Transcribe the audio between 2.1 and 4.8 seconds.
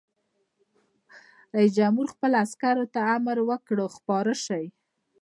خپلو عسکرو ته امر وکړ؛ خپاره شئ!